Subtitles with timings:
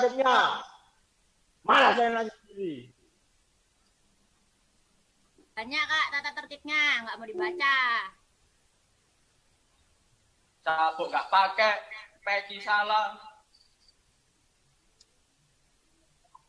[0.00, 0.60] tertibnya.
[1.64, 2.92] Malah saya nanya sendiri.
[5.54, 7.78] Banyak kak tata tertibnya, nggak mau dibaca.
[10.66, 11.78] Sabuk nggak pakai,
[12.26, 13.14] peci salah.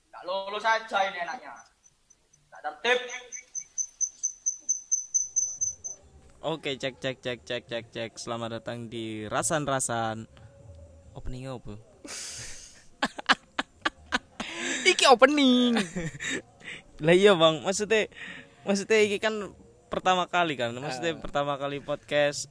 [0.09, 1.53] Nggak lulus aja ini enaknya.
[2.49, 2.99] Nggak tertib.
[6.45, 8.11] Oke, cek cek cek cek cek cek.
[8.21, 10.29] Selamat datang di Rasan Rasan.
[11.17, 11.73] Openingnya apa?
[14.85, 15.73] Iki opening.
[17.05, 18.07] Lah iya bang, maksudnya
[18.63, 19.51] maksudnya iki kan
[19.91, 22.47] pertama kali kan, maksudnya pertama kali podcast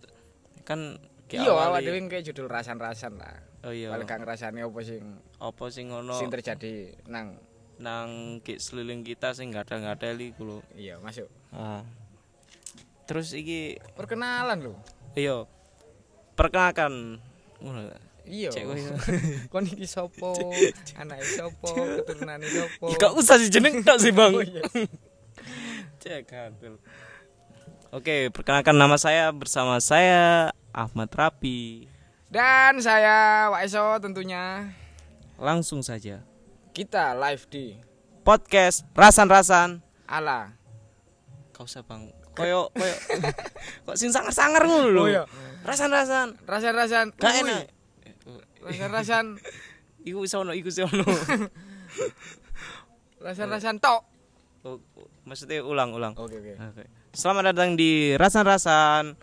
[0.69, 1.01] kan
[1.35, 3.43] Iya, awak dhewe kayak judul rasan-rasan lah.
[3.65, 3.91] Oh iya.
[3.91, 5.03] Paling gak ngrasani apa sing
[5.73, 7.41] sing ngono sing terjadi nang
[7.81, 10.59] nang ki sekeliling kita sing nggak ada nggak ada iku lho.
[10.77, 11.27] iya masuk.
[11.51, 11.83] Ah.
[13.09, 14.75] Terus iki Perkenalan lho.
[15.17, 15.49] iya
[16.39, 17.19] perkenalkan
[17.59, 17.89] ngono.
[18.25, 18.51] Iya.
[19.53, 20.33] Kon iki sapa?
[20.97, 21.69] Anake sapa?
[22.01, 22.87] Keturunane sapa?
[22.97, 24.33] Gak usah sih jeneng tok sih bang.
[24.39, 24.63] Oh, iya.
[26.01, 26.81] Cek gatel.
[27.89, 31.87] Oke, perkenalkan nama saya bersama saya Ahmad Rapi.
[32.27, 34.73] Dan saya Waiso tentunya
[35.37, 36.25] Langsung saja.
[36.73, 37.67] kita live di
[38.21, 39.79] Podcast Rasan-rasan.
[40.05, 40.57] ala.
[41.53, 42.11] Kau usah bang.
[42.35, 42.97] Koyo koyo.
[43.87, 45.03] Kok sing sangar-sangar ngono lho.
[45.03, 45.23] Oh, iya.
[45.63, 46.35] Rasan-rasan.
[46.43, 47.15] Rasan-rasan.
[47.15, 47.63] Gak Uy, enak.
[48.65, 49.37] Rasan-rasan.
[50.09, 51.05] Iku iso ono, iku iso ono.
[53.25, 54.05] Rasan-rasan tok.
[54.65, 56.13] Oh, oh, Maksudnya ulang-ulang.
[56.21, 56.61] Oke oke.
[56.61, 56.85] Oke.
[57.17, 59.17] Selamat datang di Rasan-rasan.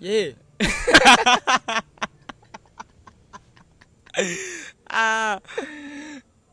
[0.00, 0.32] Ye.
[4.88, 5.36] ah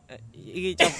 [0.06, 0.94] Eh, iki cop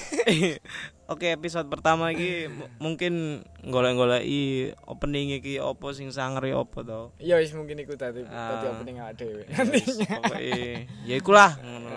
[1.06, 3.14] Oke episode pertama iki mu- mungkin
[3.62, 7.14] golek-goleki opening iki opo sing sanger ya opo to.
[7.16, 8.58] Ya wis mungkin iku tadi Ah.
[8.58, 9.42] tadi opening awake dhewe.
[9.70, 10.42] Wis, Pokoke
[11.06, 11.90] ya ikulah ngono.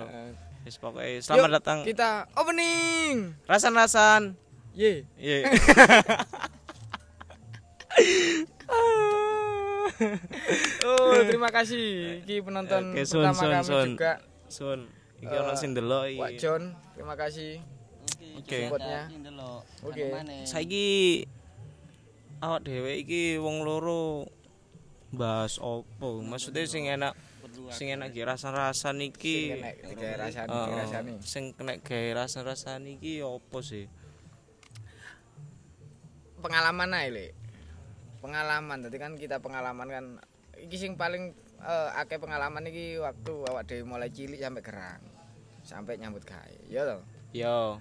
[0.62, 3.34] Wis pokoke selamat datang Kita opening.
[3.46, 4.38] rasan-rasan.
[4.72, 5.10] Ye.
[5.18, 5.50] Iya.
[10.86, 12.22] Oh, terima kasih.
[12.24, 13.88] Iki penonton Oke, sun, pertama sun, kami sun.
[13.92, 14.14] juga.
[14.48, 14.80] Sun,
[15.18, 16.22] iki Eh, ono sing delok iki.
[16.22, 16.64] Wak John,
[16.94, 17.60] terima kasih.
[18.40, 18.60] Oke.
[19.84, 20.04] Oke.
[20.48, 20.88] Saiki
[22.40, 24.32] awak dhewe iki wong loro
[25.12, 26.24] bahas opo?
[26.24, 27.14] Maksudnya sing enak
[27.70, 29.54] sing enak ki rasan-rasan iki.
[29.54, 30.76] Sing kena digawe rasani, Heeh.
[30.80, 31.12] rasani.
[31.22, 33.86] Sing kena gawe rasan-rasan iki opo sih?
[36.40, 37.28] Pengalaman ae, Le.
[38.24, 38.80] Pengalaman.
[38.88, 40.06] Tadi kan kita pengalaman kan
[40.56, 45.02] iki sing paling eh, akeh pengalaman iki waktu awak dhewe mulai cilik sampai gerang.
[45.68, 46.58] Sampai nyambut gawe.
[46.72, 47.04] Ya toh.
[47.36, 47.78] Yo.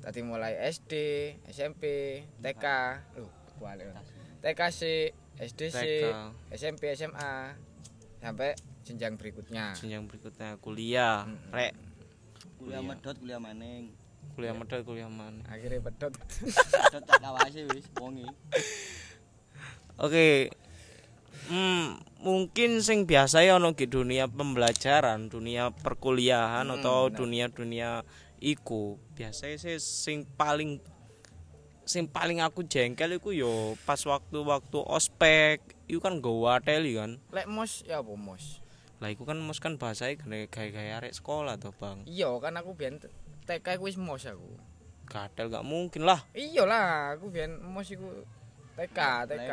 [0.00, 0.92] Tadi mulai SD,
[1.48, 1.82] SMP,
[2.40, 2.64] TK,
[3.60, 3.92] balik.
[4.40, 6.16] TK sih, SD sih, TK.
[6.56, 7.52] SMP, SMA,
[8.18, 9.76] sampai jenjang berikutnya.
[9.76, 11.52] Jenjang berikutnya kuliah, Mm-mm.
[11.52, 11.72] rek.
[12.60, 13.88] kuliah medot kuliah maning
[14.36, 15.40] Kuliah medal kuliah mana?
[15.48, 16.12] Akhirnya pedot.
[16.12, 18.24] medot tak kawase wis wongi
[20.00, 20.48] Oke.
[21.50, 28.06] Hmm, mungkin sing biasa ya ono dunia pembelajaran, dunia perkuliahan Hmm, atau dunia-dunia
[28.40, 28.96] iku.
[29.14, 30.80] Biasanya sih sing paling
[31.84, 37.20] sing paling aku jengkel iku yo pas waktu-waktu ospek, iku kan gowa teli kan.
[37.30, 38.64] Lek mos ya apa mos?
[39.00, 42.04] Lah iku kan mos kan bahasanya gaya gaya arek sekolah toh, Bang.
[42.08, 43.00] Iya kan aku biyen
[43.48, 44.56] TK iku wis mos aku.
[45.10, 46.22] Gadel gak mungkin lah.
[46.38, 48.22] Iya lah, aku biyen mos iku
[48.78, 49.52] TK, TK.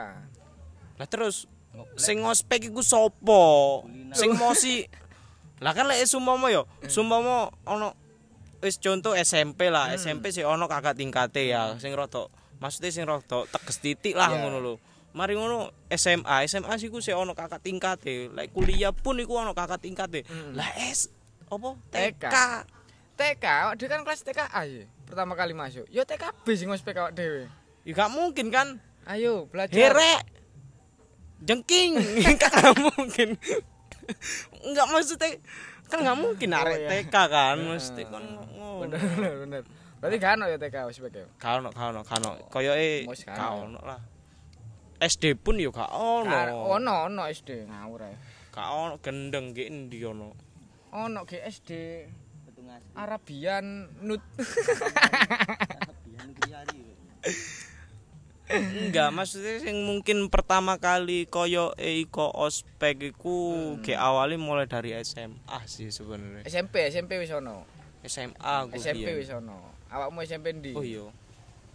[1.01, 1.49] Lah terus
[1.97, 3.81] sing ngospek iku sopo?
[4.13, 4.85] Sing mosi
[5.57, 7.97] Lah kan lek sumpama yo, sumpama ono
[8.59, 9.97] wis contoh SMP lah, Hmm.
[9.97, 12.25] SMP sih ono kakak tingkate ya, sing rada
[12.57, 14.41] maksudnya sing rada teges titik lah Iya.
[14.41, 14.75] ngono lho.
[15.13, 18.29] Mari ngono SMA, SMA sih ku sih ono kakak tingkate.
[18.29, 20.25] Lek kuliah pun iku ono kakak tingkate.
[20.25, 20.53] Hmm.
[20.53, 21.09] Lah S
[21.47, 22.23] apa TK.
[22.23, 22.38] TK.
[23.18, 23.45] TK,
[23.81, 24.85] dhewe kan kelas TKA ya.
[25.09, 25.89] Pertama kali masuk.
[25.89, 27.50] Yo TKB sing ngospek awak dhewe.
[27.81, 28.78] Ya gak mungkin kan?
[29.09, 29.74] Ayo belajar.
[29.74, 30.22] Herek.
[31.39, 31.97] Jengking.
[32.41, 33.38] Gak mungkin.
[34.66, 35.38] Enggak maksudnya
[35.87, 36.89] kan nggak mungkin Oh, arek iya.
[37.03, 38.23] TK kan mesti kan.
[38.83, 39.62] Bener bener bener.
[39.97, 41.25] Berarti kan ya TK ospek ya.
[41.39, 43.35] Kano kano kano koyoke kan.
[43.39, 44.00] kano lah.
[44.97, 46.73] SD pun yo gak ono.
[46.73, 48.15] Ono ono SD ngawur ae.
[48.50, 50.33] Gak ono gendeng ki endi ono.
[50.94, 51.71] Ono ge SD
[52.97, 54.19] Arabian Nut.
[56.03, 56.81] biyen kriyari
[58.47, 63.35] Enggak, maksudnya sing mungkin pertama kali koyo iko ospek iku
[63.75, 63.83] Hmm.
[63.83, 66.47] ge awalnya mulai dari SMA sih sebenarnya.
[66.47, 67.67] SMP SMP wis ono.
[68.07, 69.75] SMA aku SMP wis ono.
[69.91, 70.71] Awakmu SMP ndi?
[70.71, 71.03] Oh iya.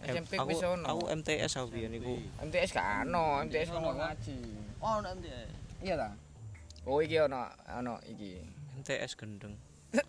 [0.02, 0.84] SMP aku, wis ono.
[0.88, 2.16] aku MTS aku biyen iku.
[2.40, 4.38] MTS gak ono, MTS ono ngaji.
[4.80, 5.48] oh nek MTS
[5.84, 6.10] Iya ta?
[6.88, 8.40] Oh iki ono ono iki.
[8.80, 9.54] MTS gendeng.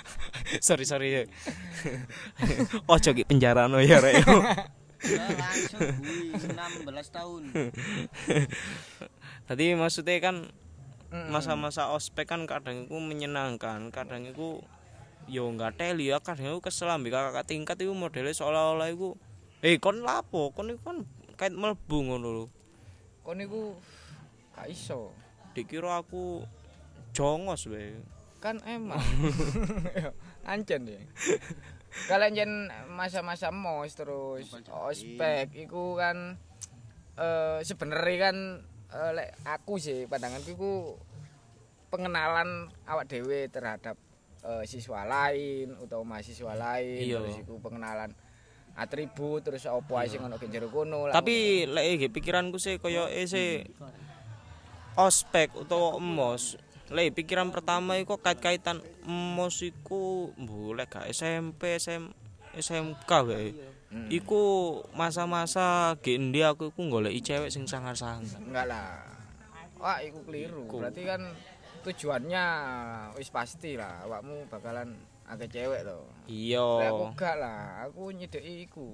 [0.64, 1.28] sorry sorry
[2.92, 4.24] ojo ki penjara no ya rek
[5.00, 7.42] Ya, langsung kuwi 16 tahun.
[9.48, 10.36] tadi maksudnya kan
[11.10, 14.62] masa-masa ospek kan kadang itu menyenangkan kadang itu
[15.26, 19.18] yo nggak teli ya kadang itu kesel ambek kakak tingkat itu modelnya seolah-olah itu
[19.64, 21.02] eh kon lapo kon itu kan
[21.34, 22.46] kait melbu ngono lho.
[23.24, 23.74] Kon niku
[24.54, 25.16] gak iso.
[25.56, 26.44] Dikira aku
[27.16, 27.96] jongos we
[28.38, 29.02] kan emang.
[30.50, 31.00] Ancen ya
[32.06, 32.52] kalian jen
[32.88, 36.38] masa-masa mos terus ospek iku kan
[37.16, 38.36] eh sebenarnya kan
[38.90, 40.72] eh, lek aku sih pandanganku iku
[41.88, 43.98] pengenalan awak dewe terhadap
[44.40, 47.18] eh, siswa lain atau mahasiswa lain Iya.
[47.20, 48.14] terus iku pengenalan
[48.72, 53.10] atribut terus opo ae sing ono ing jero kono tapi lek iki pikiranku sih koyo
[53.10, 53.66] eh sih
[54.94, 56.54] ospek utawa emos
[56.90, 62.10] lek pikiran pertama iku kait-kaitan emos iku boleh gak SMP SM,
[62.54, 63.50] SMK wae
[63.90, 64.06] Hmm.
[64.06, 64.42] iku
[64.94, 69.02] masa-masa gendi aku iku golek cewek sing sangar-sangar enggak lah
[69.82, 70.78] wah iku keliru Iku.
[70.78, 71.26] berarti kan
[71.82, 72.44] tujuannya
[73.18, 74.94] wis pasti lah awakmu bakalan
[75.26, 75.98] agak cewek to
[76.30, 78.86] iya aku gak lah, aku nyedeki iku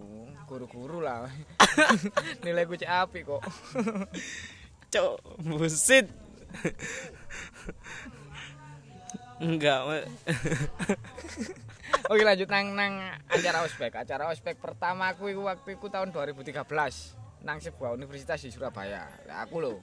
[0.49, 1.29] guru-guru lah.
[2.49, 3.45] Nilaiku cek apik kok.
[4.89, 5.13] cok
[5.45, 6.09] busit
[9.37, 9.81] enggak.
[12.07, 12.93] Oke lanjut nang nang
[13.27, 13.93] acara ospek.
[13.95, 16.57] Acara ospek pertama aku iku waktu iku tahun 2013
[17.43, 19.07] nang sebuah universitas di Surabaya.
[19.27, 19.75] Lah aku lho.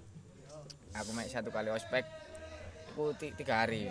[0.94, 2.06] Aku mek satu kali ospek
[3.18, 3.90] ti- tiga hari.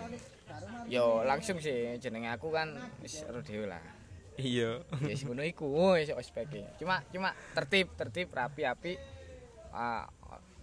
[0.87, 2.69] Yo langsung sih jenenge aku kan
[2.99, 3.81] wis ero dhewe lah.
[4.33, 6.65] iya Ya sing ngono iku wis ospeke.
[6.77, 8.93] Cuma cuma tertib, tertib rapi api.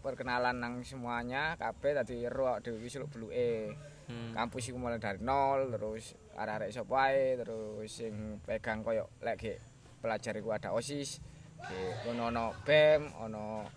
[0.01, 3.77] Perkenalan nang semuanya kabeh tadi awake dhewe wis beluke.
[4.11, 4.35] Hmm.
[4.35, 9.55] kampus iku mulai dari nol terus arek-arek sapa ae terus sing pegang koyo lek ge
[10.03, 11.23] pelajar iku ada OSIS
[11.63, 13.71] ge ono ono BEM ono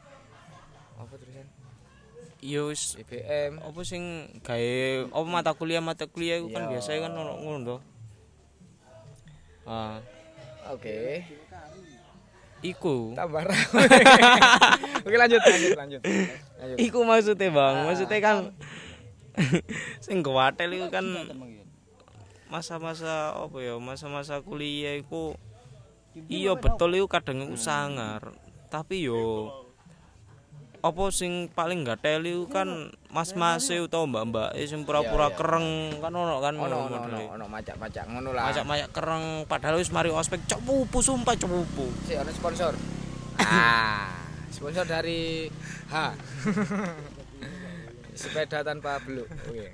[0.98, 1.46] apa terusan
[2.44, 4.04] wis IBM apa sing
[4.42, 4.82] gawe
[5.14, 7.78] apa mata kuliah mata kuliah itu kan biasanya kan ono ngono to.
[9.64, 10.04] Ah,
[10.76, 11.24] oke
[12.64, 13.14] iku.
[13.14, 13.82] tambah rame.
[15.06, 17.86] oke lanjut lanjut lanjut lanjut Iku maksudnya, Bang.
[17.86, 18.38] Maksudnya kan
[20.06, 21.06] sing gawatel itu kan
[22.48, 23.76] masa-masa apa ya?
[23.78, 25.38] Masa-masa kuliah iku
[26.32, 28.34] iya betul itu kadang iku sangar.
[28.72, 29.63] Tapi yo
[30.84, 35.38] apa sing paling gak teli kan mas-mas utawa mbak-mbak sing pura-pura Iya, iya.
[35.40, 35.68] kereng
[36.04, 38.52] kan ono kan ono ono ono ono macak-macak ngono lah.
[38.52, 41.88] Majak-majak kereng padahal wis mari ospek cok pupu sumpah cok pupu.
[42.04, 42.76] si ono sponsor.
[43.40, 44.12] Ah
[44.52, 45.48] sponsor dari
[45.88, 45.96] H.
[48.20, 49.68] Sepeda tanpa beluk oke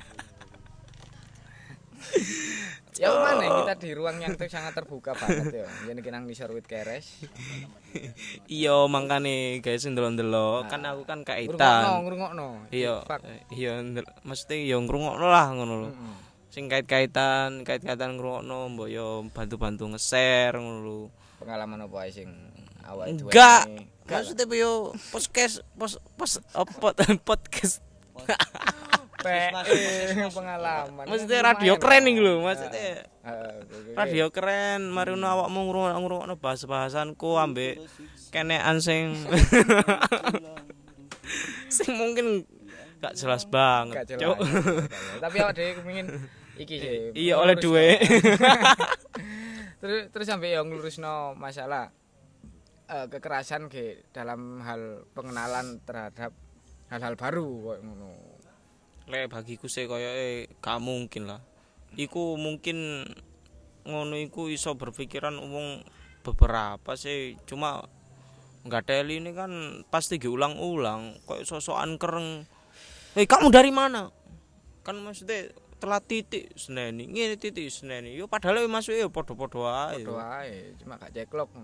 [3.00, 6.68] ya mana kita di ruang yang ter- sangat terbuka banget ya jadi kita ngisor wit
[6.68, 7.08] keres
[8.46, 12.04] Iya mangkane guys ndelok-ndelok kan aku kan kaitan.
[12.04, 13.24] ngrungokno Iya, Fuck.
[13.24, 15.90] eh, iya ndel- mesti ya ngrungokno lah ngono lho.
[15.90, 16.16] Mm-mm.
[16.50, 21.00] Sing kait-kaitan, kait-kaitan ngrungokno mbok yo bantu-bantu nge-share ngono lho.
[21.40, 22.30] pengalaman apa ae sing
[22.84, 23.64] awal Enggak.
[24.04, 26.92] Maksudnya yo podcast pos pos apa
[27.30, 27.80] podcast.
[29.20, 29.52] Pe-
[30.32, 33.92] pengalaman Maksudnya radio keren iki lho, maksudnya oke.
[34.00, 37.84] radio keren, mari ngono awakmu ngrungokno bahas-bahasanku ambek
[38.32, 39.12] kenean sing
[41.76, 42.46] sing mungkin
[43.00, 44.20] gak jelas banget.
[44.20, 44.38] Cuk.
[45.20, 46.08] Tapi awak dhewe kepengin
[46.60, 46.98] iki sih.
[47.28, 48.00] Iya oleh duit.
[49.80, 51.92] terus terus sampai yang ngelurusno masalah
[52.92, 56.36] eh, kekerasan ke dalam hal pengenalan terhadap
[56.92, 58.12] hal-hal baru koyo ngono.
[59.10, 61.42] Lek bagiku sih koyoke gak mungkin lah.
[61.98, 63.10] Iku mungkin
[63.90, 65.82] ngono iku iso berpikiran wong
[66.22, 67.34] beberapa sih.
[67.50, 67.82] Cuma
[68.70, 72.46] nggak teli ini kan pasti diulang-ulang kayak sosokan kereng.
[73.18, 74.14] Hei kamu dari mana?
[74.86, 75.50] Kan maksudnya
[75.82, 77.10] telat titik seneni.
[77.10, 78.14] Ngene titik seneni.
[78.14, 80.06] Yo padahal masuk yo podo-podo ae.
[80.06, 80.14] Padha
[80.46, 81.50] wae, cuma gak ceklok.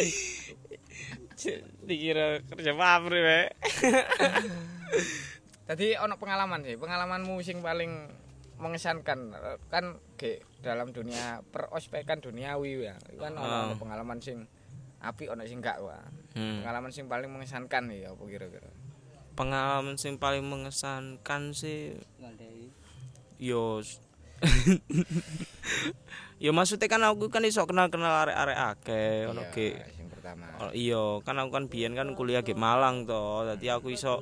[0.00, 0.10] Ae.
[1.88, 3.40] dikira kerja pabrik we
[5.68, 8.10] Tadi ono pengalaman sih, pengalamanmu sing paling
[8.60, 9.32] mengesankan
[9.72, 12.96] kan ke dalam dunia perospekan duniawi ya.
[13.16, 14.44] Kan ono, ono pengalaman sing
[15.00, 16.02] api ono sing gak wah.
[16.34, 16.62] Hmm.
[16.62, 18.70] Pengalaman sing paling mengesankan ya apa kira-kira?
[19.40, 21.96] pengalaman sing paling mengesankan sih
[23.40, 23.80] yo
[26.44, 29.68] yo maksudnya kan aku kan iso kenal kenal arek arek akeh ono Iya, ge
[30.12, 30.44] pertama.
[30.60, 34.20] Oh, iya kan aku kan biyen kan kuliah di Malang to dadi aku iso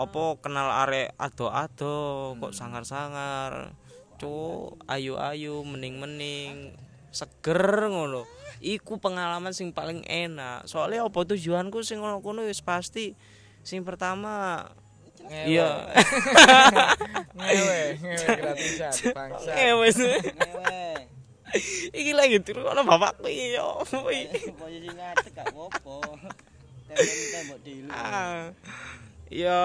[0.00, 3.76] apa kenal arek ado-ado kok sangar-sangar.
[4.16, 6.72] Cuk ayu-ayu mening-mening
[7.12, 8.24] seger ngono.
[8.64, 10.64] Iku pengalaman sing paling enak.
[10.64, 13.12] Soalnya apa tujuanku sing ngono kono wis pasti
[13.60, 14.64] sing pertama
[15.28, 15.88] iya.
[17.36, 19.52] Ngewe ngewe gratisan bangsa
[19.84, 21.08] wis Ngewe.
[21.92, 23.64] iki lagi turu ana bapakku iya.
[23.84, 25.96] Posisi ngadeg gak apa-apa.
[26.90, 27.58] Tembok-tembok.
[29.30, 29.60] Ah, ya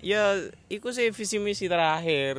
[0.00, 0.36] ya
[0.68, 2.36] iku sih visi misi terakhir.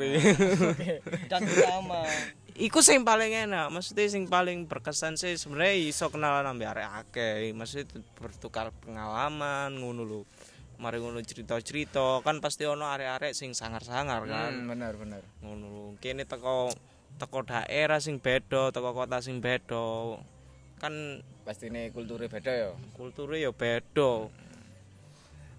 [1.29, 2.05] Dan utama.
[2.51, 7.49] iku sing paling enak maksudnya sing paling berkesan sih sebenarnya iso kenalan ambek arek akeh.
[7.57, 10.21] Maksudnya bertukar pengalaman ngono lho.
[10.81, 14.49] Mari ngono cerita-cerita kan pasti ono arek-arek sing sangar-sangar kan.
[14.49, 15.23] Hmm, bener bener.
[15.41, 16.69] Ngono lho kene teko
[17.17, 20.21] teko daerah sing beda teko kota sing beda.
[20.81, 22.71] Kan pasti ini kulturnya beda ya?
[22.97, 24.29] Kulturnya ya beda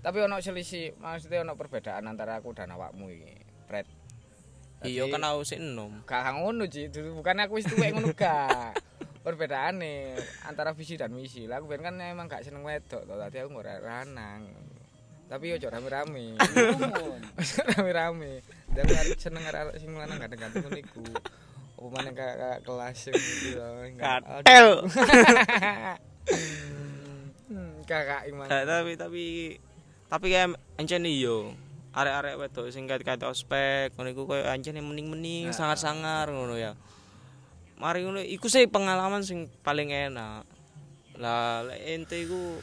[0.03, 3.35] tapi ono selisih maksudnya ono perbedaan antara aku dan awakmu iki
[3.71, 3.87] Fred.
[4.83, 6.03] Iya kan aku sik enom.
[6.03, 8.75] gak ngono Ci Dulu bukan aku wis tuwek ngono gak.
[9.25, 10.19] Perbedaane
[10.51, 11.47] antara visi dan misi.
[11.47, 13.15] Lah aku ben kan emang gak seneng wedok to.
[13.15, 14.51] Tadi aku ngora lanang.
[15.31, 16.35] Tapi yo rame-rame.
[17.79, 18.43] Rame-rame.
[18.75, 21.07] Dan aku seneng arek sing lanang ganteng-ganteng ngono iku.
[21.79, 23.63] Apa maneh kakak kakak kelas gitu
[23.99, 24.69] katel.
[27.51, 29.25] Hmm, kakak iman Gak, tapi tapi
[30.13, 31.57] tapi kayak ancen iyo
[31.97, 36.77] arek-arek wedok sing kait-kait ospek ngono iku koyo ancen mending-mending sangar-sangar ngono ya.
[37.81, 40.45] Mari ngono iku sih pengalaman sing paling enak.
[41.17, 42.61] Lah ente iku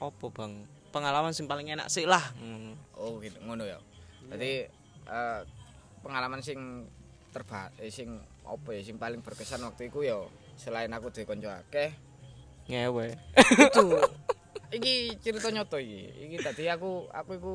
[0.00, 0.64] opo bang?
[0.88, 2.24] Pengalaman sing paling enak sih lah.
[2.40, 3.76] Ngono oh gitu ngono ya.
[4.32, 4.64] Jadi
[5.12, 5.40] eh,
[6.00, 6.88] pengalaman sing
[7.36, 8.16] terba eh, sing
[8.48, 10.24] apa ya sing paling berkesan waktu itu ya
[10.56, 11.92] selain aku duwe kanca akeh.
[12.64, 13.12] Ngewe.
[13.36, 13.92] Itu
[14.68, 16.28] iki cerita nyoto iki.
[16.28, 17.54] Iki tadi aku aku iku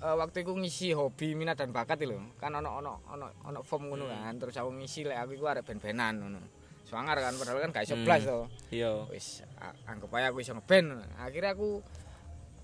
[0.00, 2.18] eh, waktu iku ngisi hobi minat dan bakat lho.
[2.36, 4.34] Kan ono ono ono ono form ngono kan.
[4.38, 6.40] Terus aku ngisi lek aku iku arek ben-benan ngono.
[6.90, 8.02] Swanger kan padahal kan gak iso Hmm.
[8.02, 8.40] blas to.
[8.74, 9.06] Iya.
[9.14, 9.46] Wis
[9.86, 11.82] anggap aja aku iso ngeband akhirnya aku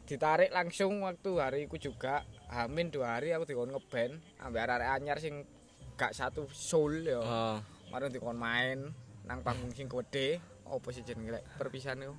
[0.06, 2.26] ditarik langsung waktu hari iku juga.
[2.46, 5.46] Hamin dua hari aku dikon ngeband ambek arek anyar sing
[5.98, 7.58] gak satu soul ya oh
[7.90, 8.90] Mari dikon main
[9.26, 10.42] nang panggung sing gede.
[10.66, 12.10] Opo sih jenenge perpisahan itu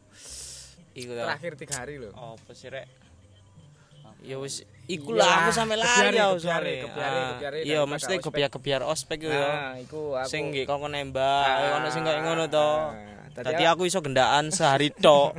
[0.98, 2.90] iku terakhir tiga hari lho opo sih rek
[4.26, 8.26] ya wis iku lah aku sampe lari ya kebiare, Ah, iya mesti ospek.
[8.26, 12.20] kebiar-kebiar ospek yo ya nah iku aku sing nggih kok nembak Ah, ono sing koyo
[12.20, 12.70] ngono to
[13.38, 15.38] tadi aku iso gendaan sehari tok.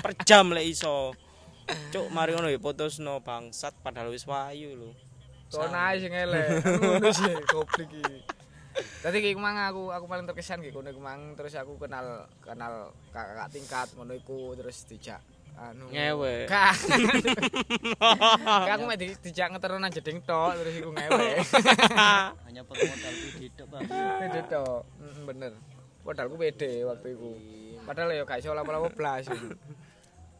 [0.00, 1.12] per jam lek iso.
[1.92, 4.90] Cuk, mari ngono ya putusno bangsat padahal wis wayu lho.
[5.52, 6.64] Kon ae sing elek.
[6.80, 8.04] Ngono sih goblok iki.
[8.74, 13.48] Dadi iki mang aku aku paling terkesan iki kono mang terus aku kenal kenal kakak
[13.54, 15.22] tingkat ngono iku terus dijak
[15.54, 16.46] anu Ngewe.
[16.50, 16.74] Kak.
[18.74, 21.38] Aku mek di- dijak ngeterno nang jeding tok terus iku ngewe.
[22.50, 23.82] Hanya pakai modal video tok, Bang.
[23.86, 24.82] Pede tok.
[25.22, 25.52] Bener.
[26.02, 27.30] Modalku pede waktu iku.
[27.86, 29.54] Padahal ya gak iso lama-lama blas iku.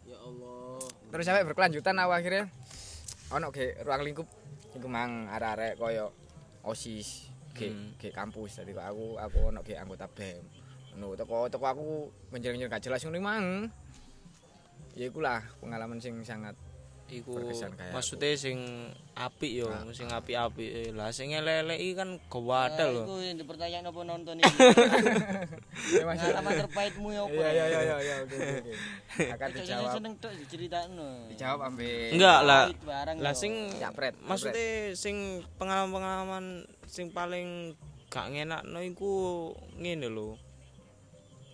[0.02, 0.82] Ya Allah.
[1.14, 2.44] Terus sampai berkelanjutan aku akhirnya
[3.30, 4.26] ono ge ruang lingkup
[4.74, 6.10] iku mang arek-arek koyo
[6.66, 7.94] OSIS ge Hmm.
[7.96, 10.42] ge kampus dadi kok aku aku ono ge anggota BEM.
[10.98, 11.86] Ngono teko teko aku
[12.34, 13.46] menjeng-menjeng gak jelas ngono mang.
[14.94, 16.54] Ya iku lah pengalaman sing sangat
[17.04, 17.36] Iku
[17.92, 18.58] maksudnya sing
[19.12, 19.84] apik yo, Ah.
[19.92, 20.90] sing apik-apik.
[20.90, 23.02] Lah sing elek iki kan gawadel lho.
[23.04, 24.44] Iku yang dipertanyakan apa nonton ya
[26.02, 26.16] Mas.
[26.18, 27.34] Pengalaman terbaikmu ya apa?
[27.34, 28.72] Iya iya iya iya iya oke oke.
[29.30, 31.08] Akan dijawab seneng tok diceritakno.
[31.28, 32.64] dijawab ambek Enggak lah.
[33.20, 33.36] Lah yo.
[33.36, 35.16] sing Japret, maksudnya sing
[35.56, 37.76] pengalaman-pengalaman sing paling
[38.08, 39.12] gak ngenakno iku
[39.76, 40.38] ngene lho.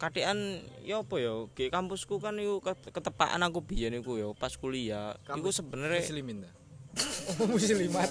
[0.00, 1.44] Kadean ya apa ya?
[1.52, 5.12] Di kampusku kan iku ket- ketepaan aku biyen iku ya pas kuliah.
[5.20, 6.50] Iku Kampus sebenarnya muslimin ta.
[7.38, 8.10] Oh muslimat.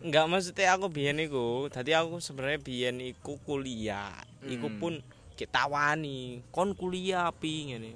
[0.00, 4.14] Enggak maksudnya aku biyen iku, dadi aku sebenarnya biyen iku kuliah.
[4.46, 4.78] Iku Hmm.
[4.78, 4.92] pun
[5.34, 7.92] kita tawani, kon kuliah api ngene.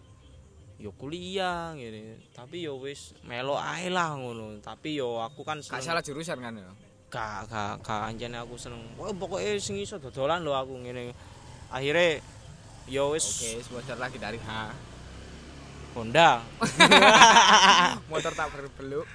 [0.77, 4.59] Yo kuliah ngene, tapi yo wis melo ae lah ngono.
[4.59, 6.69] Tapi yo aku kan seneng salah jurusan kan ya.
[7.11, 8.81] Gak gak gak anjene aku seneng.
[8.95, 11.13] Wah pokoknya sing iso dodolan lho aku ngene.
[11.75, 12.23] Akhirnya
[12.87, 14.49] yo wis Oke, sponsor lagi dari H.
[15.95, 16.39] Honda.
[18.11, 19.07] Motor tak berbeluk.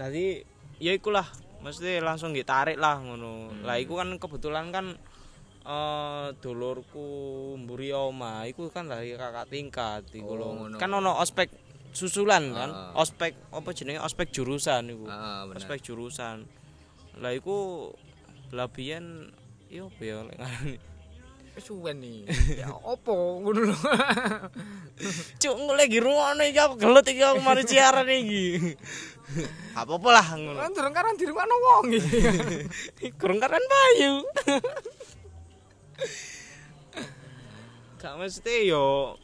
[0.00, 0.40] Tadi
[0.80, 1.28] ya ikulah
[1.60, 3.52] mesti langsung ditarik lah ngono.
[3.52, 3.64] Hmm.
[3.68, 4.96] Lah iku kan kebetulan kan
[5.66, 7.08] eh dulurku
[7.58, 10.76] mburi oma iku kan dari kakak tingkat iku Oh, ngono.
[10.80, 11.52] Kan ono ospek
[11.92, 12.70] susulan kan.
[12.72, 13.02] Ah.
[13.02, 15.04] Ospek apa jenenge ospek jurusan iku.
[15.08, 15.56] Bener.
[15.56, 16.48] ospek jurusan.
[17.16, 17.90] Lah iku
[18.52, 19.32] lah biyen
[19.72, 20.76] yo apa ya lek ngarani.
[21.56, 22.28] suwen nih.
[22.60, 23.76] Ya opo ngono lho.
[25.40, 28.76] Cuk lagi rungono iki aku gelut iki aku mari siaran iki.
[29.80, 30.60] Apa-apa lah ngono.
[30.60, 32.20] Kan durung karan di rumah wong iki.
[33.16, 34.20] Kurang karan bayu.
[37.96, 39.16] Gak mesti yo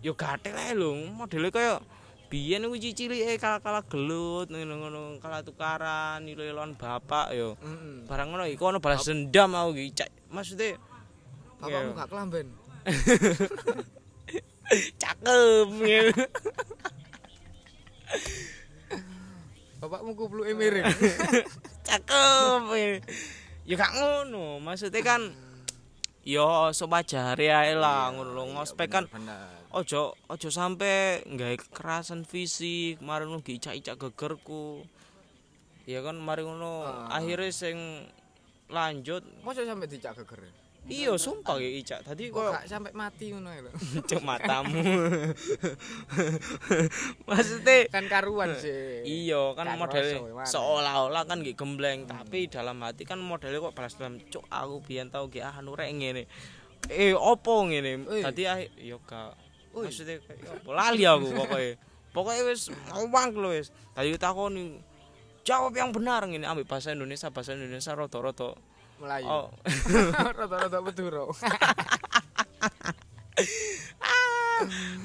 [0.00, 1.82] yo gatel ae lho, modele kaya
[2.26, 7.54] biyen iku cicilike kala-kala gelut ngono-ngono, kala tukaran ilo-iloan bapak yo.
[7.62, 8.02] Heeh.
[8.10, 10.02] Barang ngono iku ono balas dendam aku iki.
[10.02, 10.76] Cak, Maksudnya
[11.56, 12.46] Bapakmu gak kelamben.
[15.02, 15.68] cakep.
[19.80, 20.84] Bapakmu kupluke miring.
[21.88, 22.62] cakep
[23.66, 25.34] ya gak ngono maksudnya kan
[26.26, 28.44] yo sewajare ae lah ngono lho.
[28.58, 29.04] ngospek kan
[29.70, 32.98] ojo ojo sampe nggawe kekerasan fisik.
[32.98, 34.82] Mari ngono icak-icak gegerku.
[35.86, 36.82] Ya kan mari ngono.
[36.82, 37.22] Ah.
[37.22, 37.78] akhirnya sing
[38.66, 39.22] lanjut.
[39.46, 40.65] Mosok sampe dicak geger.
[40.86, 43.70] Iya sumpah ya icak tadi Kok kok gak sampe mati ngono lho.
[44.08, 44.78] cuk matamu.
[47.28, 49.02] Maksudnya Kan karuan sih.
[49.02, 54.22] Iya kan modelnya seolah-olah kan gak gembleng tapi dalam hati kan modelnya kok balas dendam
[54.30, 56.30] cuk aku biyen tau gak anu rek ngene.
[56.86, 58.06] Eh opo ngene?
[58.22, 59.34] Tadi ah yo gak.
[59.74, 60.22] Maksudnya
[60.62, 61.74] opo lali aku pokoknya
[62.16, 63.74] pokoknya wis ngomong lho wis.
[63.90, 64.78] Tadi takoni
[65.42, 69.26] jawab yang benar ngene ambil bahasa Indonesia bahasa Indonesia roto-roto Melayu.
[69.28, 69.46] oh
[70.38, 71.24] Rata-rata Madura.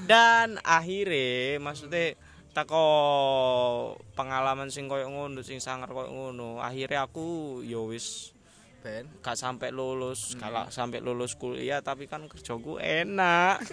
[0.10, 2.16] dan akhirnya maksudnya
[2.52, 2.86] tako
[4.16, 8.36] pengalaman sing koyo ngono sing sangar koyo ngono akhirnya aku yo wis
[8.82, 9.06] Ben.
[9.22, 13.62] gak sampai lulus kalau sampai lulus kuliah tapi kan kerjaku enak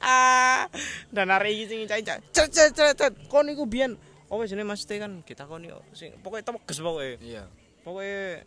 [0.00, 0.64] ah
[1.12, 4.00] dan hari ini sing cai-cai cet cet cet cet kon iku biyen
[4.32, 7.42] wis jenenge Mas kan kita kon yo sing pokoknya tegas pokoknya Iya.
[7.84, 8.44] pokoknya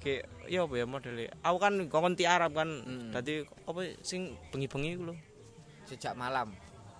[0.00, 3.10] kayak ya apa ya modelnya aku kan ti Arab kan Hmm.
[3.10, 5.14] tadi apa sing bengi-bengi iku lho.
[5.86, 6.54] Sejak malam.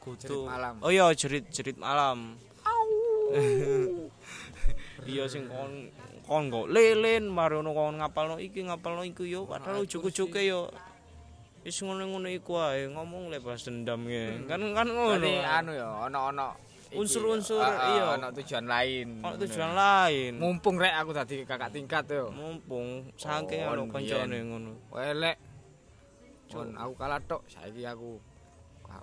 [0.06, 0.74] Jerit malam.
[0.82, 2.38] oh iya jerit jerit malam.
[5.06, 5.90] Iya sing kon
[6.26, 9.46] kon kok lelen mari ono kon ngapalno iki ngapalno iku yo.
[9.46, 10.66] Padahal ujuk-ujuke yo.
[11.62, 15.26] Wis ngono-ngono iku ae ngomong le balas dendam ya kan kan ngono.
[15.42, 16.54] Anu ya, ono-ono
[16.94, 18.14] Unsur-unsur, ah, ah, iya.
[18.14, 19.18] Ono tujuan lain.
[19.18, 22.30] ono tujuan lain Mumpung rek aku tadi kakak tingkat yo.
[22.30, 25.34] mumpung saking Oh, ono kancane ngono Welek.
[26.46, 28.22] Con aku kalah tok, saiki aku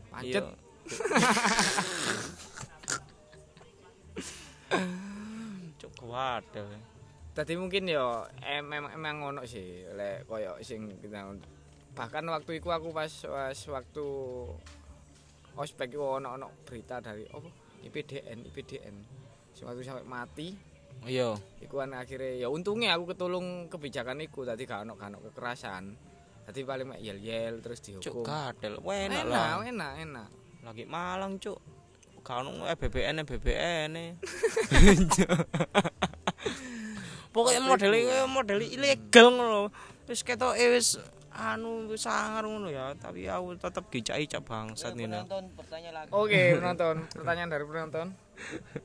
[0.08, 0.48] pancet.
[5.80, 6.72] Cuk kuwadah.
[7.36, 11.28] Tadi mungkin yo emang emang ngono sih, lek koyo sing kita
[11.94, 14.06] bahkan waktu itu aku pas, pas waktu
[15.54, 18.96] ospek itu ono ono berita dari apa IPDN IPDN
[19.64, 20.50] waktu sampai mati
[21.04, 21.36] Iya.
[21.60, 25.96] iku kan akhirnya ya untungnya aku ketulung kebijakan iku tadi gak ono gak ono kekerasan
[26.48, 28.80] tadi paling mek yel yel terus Cuk dihukum kadel.
[28.84, 29.64] Wah, enak lah.
[29.64, 30.28] enak enak
[30.64, 31.60] Lagi Malang, Cuk.
[32.24, 33.92] Kan eh BBN BBN.
[37.36, 39.62] Pokoknya kaya model ilegal ngono.
[40.08, 40.96] Wis ketoke wis
[41.34, 45.10] anu sangar ngono ya, tapi aku tetep gicak-icak bangsat ini.
[45.10, 46.10] Penonton pertanyaan lagi.
[46.14, 48.08] oke penonton pertanyaan dari penonton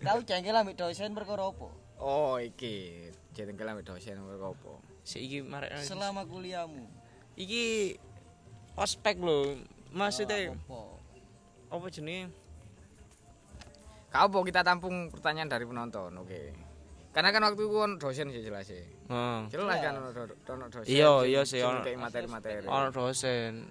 [0.01, 1.69] Tahu jengkel ambek dosen perkara apa?
[1.99, 4.73] oh iki jengkel ambek dosen mereka apa
[5.05, 6.85] Saiki marek Selama kuliahmu.
[7.37, 7.97] iki
[8.75, 9.57] ospek lho.
[9.89, 10.81] Maksudnya Apa?
[11.69, 12.29] apa jenenge?
[14.09, 16.68] Kau kita tampung pertanyaan dari penonton, oke.
[17.19, 18.79] Karena kan waktu kan dosen sih jelas sih.
[18.79, 19.39] Heeh.
[19.51, 20.87] Jelas kan ono do- ono dosen.
[20.87, 22.63] Iya, iya sih, ono- materi-materi.
[22.63, 23.67] Ono dosen.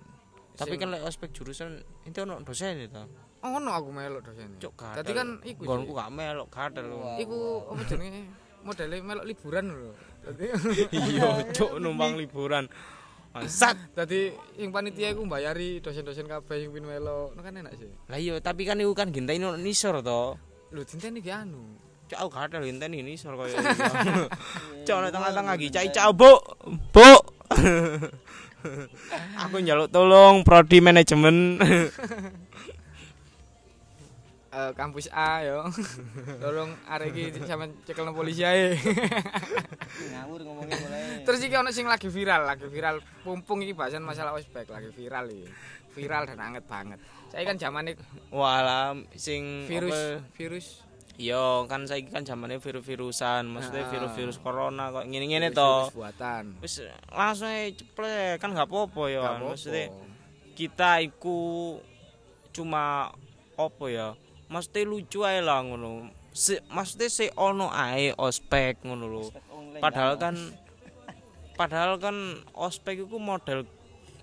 [0.51, 2.99] Tapi kan lek ospek jurusan itu ono dosen itu.
[3.39, 4.59] Ono aku melok dosen.
[4.59, 4.75] Cuk.
[4.75, 5.63] Tadi kan iku.
[5.63, 7.15] Gonku gak melok kadal.
[7.15, 8.27] Iku apa jenenge?
[8.67, 9.91] Modelnya melok liburan lho.
[10.19, 10.43] Tadi
[11.07, 12.67] Iya, cuk numpang liburan.
[13.31, 13.95] Bangsat.
[13.95, 14.27] Tadi
[14.59, 17.31] yang panitia iku mbayari dosen-dosen kabeh sing pin melok.
[17.31, 17.87] Ono kan enak sih.
[18.11, 20.35] Lah iya, tapi kan iku kan genteni ono nisor to.
[20.67, 21.86] Lho dinten iki anu.
[22.07, 23.51] Cuk aku kadal genteni nisor koyo.
[24.87, 26.31] Cuk ono tengah-tengah iki cai cak bu.
[26.95, 27.11] Bu.
[29.47, 31.35] Aku njaluk tolong prodi manajemen.
[34.47, 35.69] Eh, kampus A yo.
[36.41, 38.73] Tolong arek iki sampe cekel nang polisi ae.
[40.17, 41.21] Ngawur ngomongnya mulai.
[41.21, 42.97] Terus iki ono sing lagi viral, lagi viral.
[43.21, 45.45] Pumpung iki bahasan masalah ospek lagi viral iki.
[45.93, 46.97] Viral dan anget banget.
[47.29, 48.01] Saya kan zamane
[48.33, 50.67] Walah sing virus apa- virus
[51.17, 55.89] Yo kan saiki kan zamane virus-virusan, maksudnya virus-virus corona kok ngene-ngene to.
[55.89, 56.43] virus buatan.
[56.61, 59.25] Wis langsung ae ceplek kan gak apa-apa ya.
[59.25, 59.49] Gak apa-apa.
[59.57, 59.85] Maksudnya
[60.53, 61.37] kita iku
[62.53, 63.09] cuma
[63.57, 64.13] apa ya?
[64.53, 66.13] Mesti lucu ae lah ngono.
[66.37, 69.25] Si, maksudnya si ono ae ospek ngono lho.
[69.81, 70.37] Padahal kan
[71.57, 73.65] padahal kan ospek iku model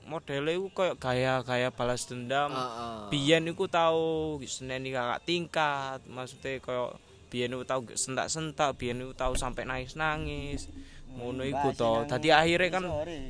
[0.04, 2.52] modele iku koyo gaya-gaya balas dendam.
[2.52, 3.10] Heeh.
[3.10, 6.96] Biyen iku tau seneni kakak tingkat, maksudnya koyo
[7.32, 10.70] biyen iku tau sentak-sentak, biyen iku tau sampai nangis-nangis.
[11.14, 12.06] Ngono iku to.
[12.10, 12.84] Dadi akhirnya kan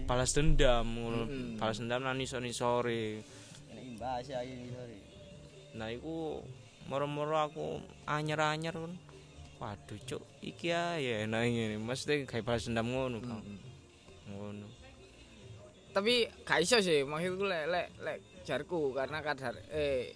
[0.09, 0.85] balas dendam.
[0.89, 1.61] Mm-mm.
[1.61, 3.21] Balas dendam nang iso-isore.
[3.73, 4.41] Nek imbas ya.
[5.77, 6.41] Nah iku
[6.89, 8.95] moro-moro aku anyer-anyer kan.
[9.61, 11.77] Waduh cuk, iki ae enak ngene.
[11.81, 13.41] Mesti gawe balas dendam ngono kan.
[14.29, 14.84] Ngono.
[15.95, 20.11] Tapi gak iso sih, maksudku lek lek lek jarku karena kadar eh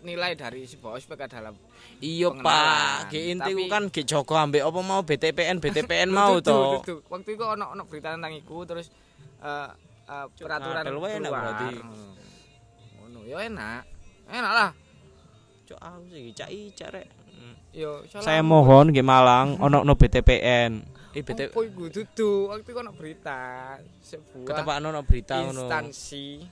[0.00, 1.50] nilai dari sebuah ospek adalah
[1.98, 2.28] Iya.
[2.36, 6.80] Pak, ge inti Tapi- kan ge Joko ambek apa mau BTPN BTPN mau to.
[7.08, 8.88] Waktu itu ono ono berita tentang iku terus
[9.40, 9.68] eh
[10.04, 11.68] eh, peraturan wae enak berarti.
[12.94, 13.82] Ngono, ya enak.
[14.28, 14.70] Enak lah.
[15.64, 17.08] Cuk aku sih cak icak rek.
[17.74, 17.80] Hmm.
[17.80, 18.22] Yo, salah.
[18.22, 20.72] Saya mohon nggih Malang ono no BTPN.
[21.10, 22.30] Eh BT Apa iku dudu?
[22.48, 25.66] Waktu ono berita sebuah ketepakno no berita ngono.
[25.66, 26.42] instansi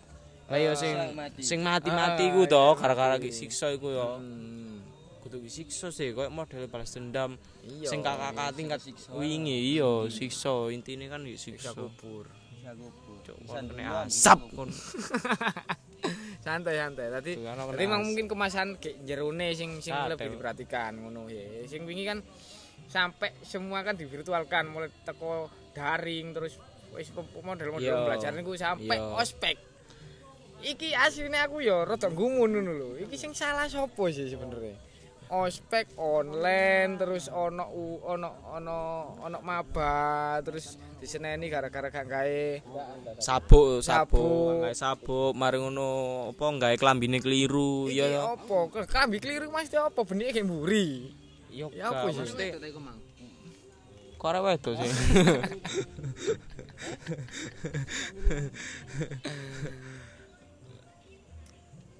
[0.47, 1.41] Lah yo sing mati.
[1.41, 3.27] sing mati-mati Ah, ku to gara-gara mati.
[3.27, 4.19] ki siksa iku yo.
[4.19, 4.83] Hmm,
[5.19, 7.39] Kudu ki siksa sih koyo model balas dendam.
[7.83, 9.15] Sing kakak tingkat siksa.
[9.15, 11.71] wingi iya siksa intine kan yo siksa.
[11.73, 12.27] kubur.
[12.53, 13.19] Bisa gubuk.
[13.25, 14.69] Cuk Bisa kon asap kon.
[16.43, 17.07] Santai santai.
[17.07, 20.19] Tadi Jadi memang mungkin kemasan kayak jerone sing sing Kadel.
[20.19, 21.63] lebih diperhatikan ngono ya.
[21.65, 22.19] Sing wingi kan
[22.91, 26.59] sampai semua kan divirtualkan mulai teko daring terus
[26.93, 29.17] wis model-model pembelajaran niku sampai Iya.
[29.17, 29.57] ospek.
[30.63, 32.89] Iki aslinya aku ya rada gumun ngono lho.
[33.01, 34.75] Iki sing salah sopo sih sebenarnya?
[35.33, 38.77] Ospek online terus ono u- ono ono
[39.17, 42.61] ono maba terus diseneni gara-gara gak gawe
[43.17, 44.61] sabuk Sabuk.
[44.61, 45.89] gawe sabuk mari ngono
[46.31, 48.69] apa gawe klambine keliru Iki ya opo?
[48.69, 51.11] Klambi keliru mesti opo benike kayak mburi.
[51.49, 52.23] ya Ya apa sih?
[52.23, 52.47] mesti
[54.15, 54.87] kok wedok sih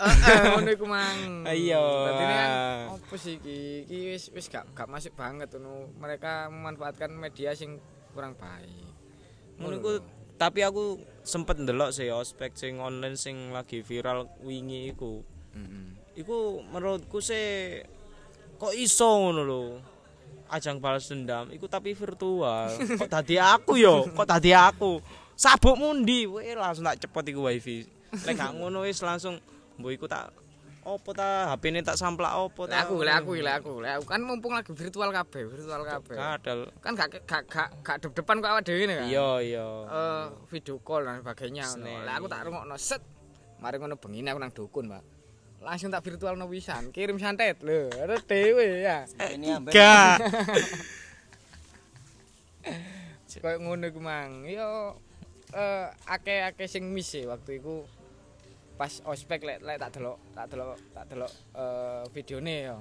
[0.03, 1.47] Heeh, ngono iku mang.
[1.47, 1.79] Iya.
[1.79, 2.51] Dadi kan
[2.99, 3.87] opo sih iki?
[3.87, 5.87] Iki wis wis gak gak masuk banget ngono.
[5.97, 7.79] Mereka memanfaatkan media sing
[8.11, 8.91] kurang baik.
[9.53, 9.93] ngono iku
[10.35, 15.23] tapi aku sempet ndelok sih ospek sing online sing lagi viral wingi iku
[15.55, 16.19] Heeh.
[16.19, 17.79] iku menurutku sih
[18.59, 19.63] kok iso ngono lho
[20.51, 24.99] ajang balas dendam iku tapi virtual kok tadi aku yo kok tadi aku
[25.39, 27.87] sabuk mundi weh langsung tak cepet iku wifi
[28.27, 29.39] lek gak ngono wis langsung
[29.83, 30.31] mbok iku tak
[30.83, 34.19] opo ta HP-ne tak samplak opo ta aku, lek aku, lek aku, lek aku kan
[34.19, 36.15] mumpung lagi virtual kabeh, virtual kabeh.
[36.19, 39.07] kadal Kan gak gak gak gak dep-depan kok awak dhewe ini kan.
[39.07, 41.67] iya iya Eh, video call dan sebagainya.
[41.79, 43.03] Lek aku tak rungokno set.
[43.63, 45.03] Mari ngono bengine aku nang dukun, Pak.
[45.63, 47.87] Langsung tak virtual no wisan, kirim santet lho.
[47.95, 49.07] Ada dhewe ya.
[49.07, 49.71] Ini ambek.
[49.71, 50.19] gak
[53.43, 54.47] Kayak ngono iku mang.
[54.47, 54.99] Yo
[55.55, 57.87] eh akeh-akeh sing miss sih waktu iku
[58.79, 62.77] pas ospek lek lek tak delok, tak delok, tak delok eh videone yo.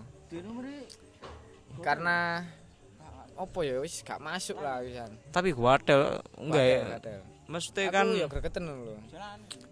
[1.80, 2.46] Karena
[3.42, 5.10] opo ya wis gak masuk lah wisan.
[5.34, 6.82] tapi gua ada enggak ya
[7.50, 8.96] maksudnya kan ya gregeten lho.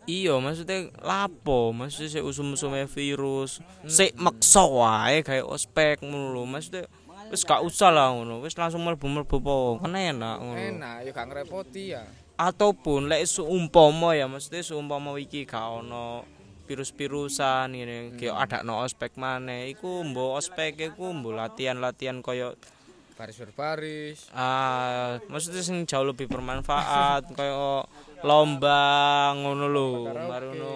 [0.10, 6.90] iya maksudnya lapo maksudnya sik usum-usume virus sik meksa wae gawe ospek ngono lho maksudnya
[7.30, 11.28] wis gak usah lah ngono wis langsung mlebu-mlebu po kan enak ngono Enak ya gak
[11.30, 12.04] ngerepoti ya.
[12.40, 16.24] Ataupun lek seumpama ya maksudnya seumpama iki gak ono
[16.72, 22.56] virus-virusan ngene kayak ada no ospek maneh iku mbok ospek iku mbok latihan-latihan koyo
[23.20, 24.32] Baris berbaris.
[24.32, 27.92] ah maksudnya sing jauh lebih bermanfaat kayak
[28.24, 28.88] lomba
[29.36, 30.74] ngono lho ngono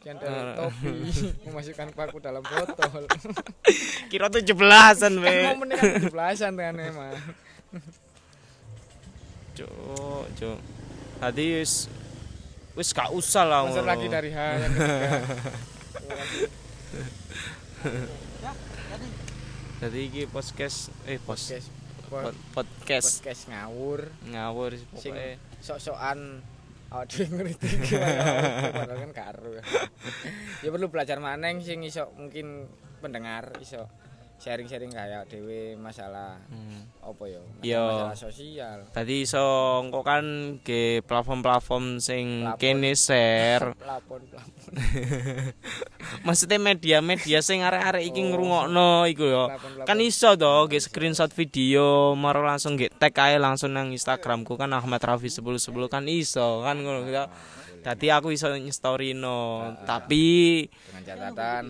[0.00, 1.12] Cendol topi,
[1.44, 3.04] memasukkan paku dalam botol.
[4.10, 7.12] kira 17-an we Momennya kan 17-an kan emang.
[9.52, 10.79] cuk cuk
[11.20, 11.86] tadi wis
[12.72, 14.72] wis gak usah lah ngono lagi dari H yang.
[19.80, 21.68] Jadi iki podcast eh Podcast.
[22.10, 24.00] pod- podcast Podcast ngawur.
[24.28, 25.38] ngawur pokoke.
[25.60, 26.40] sok-sokan
[26.90, 27.78] awak dhewe ngritik
[28.74, 29.52] padahal kan karo.
[30.60, 32.66] Ya perlu belajar maneng sing iso mungkin
[33.00, 33.86] pendengar iso
[34.40, 36.88] sharing-sharing kayak dhewe masalah Hmm.
[36.98, 37.40] apa ya?
[37.60, 38.78] Masalah sosial.
[38.88, 39.44] Tadi iso
[39.78, 40.24] engko kan
[40.60, 43.72] ke platform-platform sing kene share.
[43.76, 44.72] Pelapon pelapon.
[46.26, 48.28] Maksudnya media-media sing arek-arek iki Oh.
[48.32, 49.44] ngrungokno iku yo.
[49.84, 54.72] Kan iso to nge screenshot video maro langsung nge tag ae langsung nang Instagramku kan
[54.72, 57.24] Ahmad Rafi 1010 kan iso kan ngono gitu.
[57.80, 61.64] Dadi aku iso nge-storyno, tapi dengan catatan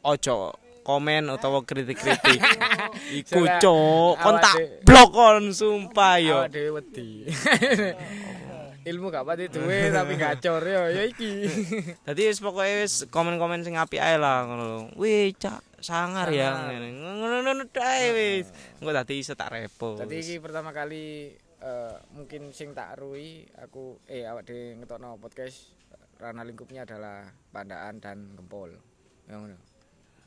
[0.00, 0.54] ojo
[0.86, 2.38] komen utawa kritik-kritik.
[3.26, 6.46] Iku cok, kon tak blok kon sumpah yo.
[6.46, 7.26] awak dhewe wedi.
[8.86, 11.50] ilmu gak pati duwe tapi gacor yo ya iki.
[12.06, 14.80] Dadi wis pokoke wis komen-komen sing apik ae lah ngono lho.
[14.94, 16.54] Wih, cak sangar ya.
[16.70, 18.46] Ngono-ngono ae wis.
[18.78, 19.98] Engko dadi iso tak repo.
[19.98, 25.74] Dadi iki pertama kali eh, mungkin sing tak rui aku eh awak dhewe ngetokno podcast
[26.22, 28.70] ranah lingkupnya adalah pandaan dan gempol.
[29.26, 29.58] Ya ngono.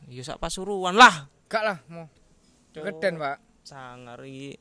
[0.07, 1.27] Ya sak pasuruan lah.
[1.47, 2.05] Gak lah mau.
[2.71, 3.37] Geden, Pak.
[3.61, 4.55] Sangar iki.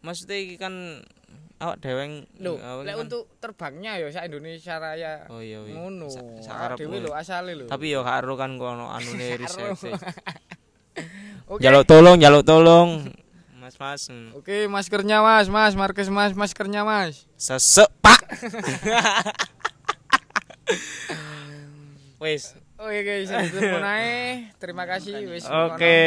[0.00, 1.02] Maksudnya iki kan
[1.58, 5.26] awak dhewe Lho, awak lek kan- untuk terbangnya ya sak Indonesia Raya.
[5.28, 5.74] Oh iya iya.
[5.74, 6.06] Ngono.
[6.08, 6.78] Sa- Awak sakarepmu.
[6.80, 7.66] dhewe lho asale lho.
[7.66, 9.76] Tapi yo karo kan kono anune riset.
[11.50, 11.60] Oke.
[11.60, 13.12] Jaluk tolong, jaluk tolong.
[13.60, 14.08] Mas Mas.
[14.32, 17.26] Oke, maskernya Mas, Mas, Markes Mas, maskernya Mas.
[17.36, 18.16] Sesek, Pak.
[22.18, 22.54] Wis.
[22.78, 24.46] Oke guys, telepon ae.
[24.62, 25.42] Terima kasih wis.
[25.50, 25.98] Oke,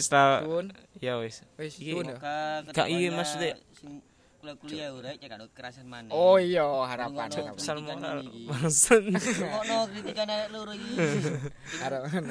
[0.00, 0.72] Suwun.
[0.96, 1.44] ya wis.
[1.60, 2.00] Wis Iki-.
[2.00, 3.52] Semoga Gak iya, kedepannya maksudnya.
[3.76, 4.00] sing
[4.40, 6.08] kuliah-kuliah urek cek ada kekerasan mana.
[6.12, 7.28] Oh iya, harapan.
[7.28, 8.24] Pesan moral.
[8.24, 8.44] ini.
[8.48, 9.04] Bangsen.
[9.12, 10.92] Ngono kritikan arek loro iki.
[11.84, 12.22] Harapan.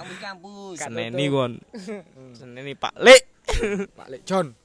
[0.00, 0.76] Kampus-kampus.
[0.80, 1.52] Kan- Seneni kon.
[2.32, 3.22] Seneni Pak Lek.
[3.92, 4.56] Pak Lek John.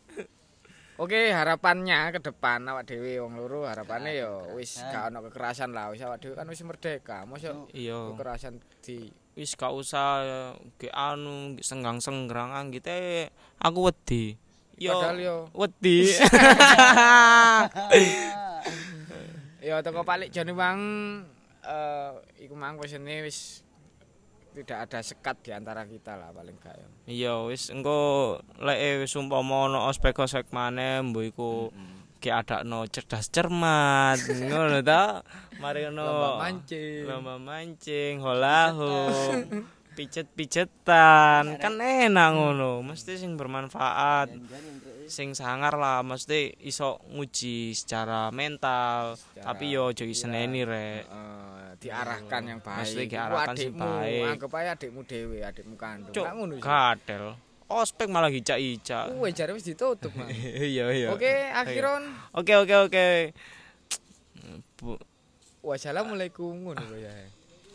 [0.97, 5.93] Oke, harapannya ke depan awak dhewe wong loro harapane ya wis gak ono kekerasan lah.
[5.93, 7.21] Wis awak dhewe kan wis merdeka.
[7.29, 8.17] Mosok Iya.
[8.17, 10.25] kekerasan di Wis gak usah
[10.81, 13.29] ge anu ge senggang-senggrang gitu
[13.61, 14.41] aku wedi.
[14.81, 16.09] Yo Padahal yo wedi.
[19.67, 20.81] ya teko Pak Lek John Bang
[21.61, 22.09] eh
[22.41, 23.61] iku mang wis
[24.57, 26.87] tidak ada sekat di antara kita lah paling gak ya.
[27.05, 27.97] Iya wis engko
[28.57, 31.51] lek e wis umpama ono ospek-ospek maneh mbok iku
[32.17, 34.17] ge adakno cerdas cermat
[34.49, 35.21] ngono ta.
[35.61, 37.01] Mari Lomba ono mancing.
[37.05, 38.93] lomba mancing, holahu,
[39.97, 41.57] pijet-pijetan.
[41.57, 44.29] Kan enak ngono, mesti sing bermanfaat.
[45.09, 51.07] Sing sangar lah, mesti iso nguji secara mental, tapi yo aja iseneni rek.
[51.09, 52.85] Eh, diarahkan yang baik.
[52.85, 54.37] Mesti diarahkan sing baik.
[54.37, 56.13] Anggap aja adikmu dhewe, adikmu kandung.
[56.13, 57.33] Cuk, ngono gadel.
[57.67, 59.11] Ospek malah hicak-hicak.
[59.11, 60.31] Kuwe jare wis ditutup, Mang.
[60.71, 61.07] Iya iya.
[61.11, 62.03] Oke, akhiron.
[62.31, 63.07] Oke oke oke.
[65.63, 67.11] Wassalamualaikum ngono ya.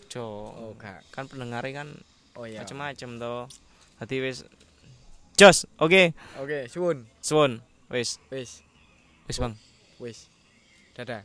[0.08, 1.04] Jo, Oh, gak.
[1.12, 1.88] kan pendengar kan
[2.36, 2.64] Oh iya.
[2.64, 3.44] macem-macem toh.
[4.00, 4.42] Dadi wis
[5.36, 6.12] Jos, oke.
[6.38, 7.08] Oke, suwun.
[7.24, 8.20] Suwun, wis.
[8.28, 8.60] Wis,
[9.24, 9.56] Wis, Bang.
[9.96, 10.28] wis.
[10.92, 11.24] Dadah.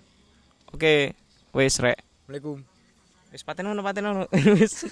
[0.71, 1.11] Oke,
[1.51, 1.99] wis rek.
[2.23, 2.63] Assalamualaikum.
[3.35, 4.23] Wis paten ngono paten ngono.
[4.57, 4.87] Wis.